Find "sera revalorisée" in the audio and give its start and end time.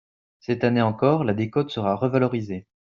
1.69-2.65